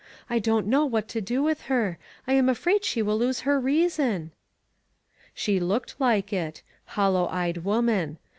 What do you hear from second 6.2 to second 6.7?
it—